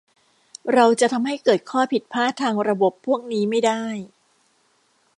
[0.73, 3.83] เราจะทำให้เกิดข้อผิดพลาดทางระบบพวกนี้ไม่ได้